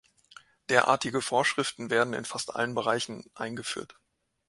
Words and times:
Derartige 0.69 1.21
Vorschriften 1.21 1.91
werden 1.91 2.13
in 2.15 2.25
fast 2.25 2.55
allen 2.55 2.73
Bereichen 2.73 3.29
eingeführt. 3.35 3.99